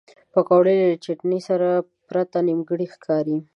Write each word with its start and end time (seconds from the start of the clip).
پکورې 0.33 0.73
له 0.83 0.87
چټنې 1.03 1.39
پرته 2.07 2.37
نیمګړې 2.47 2.87
ښکاري 2.93 3.37